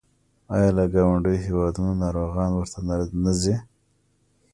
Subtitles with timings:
[0.53, 2.77] آیا له ګاونډیو هیوادونو ناروغان ورته
[3.23, 3.55] نه ځي؟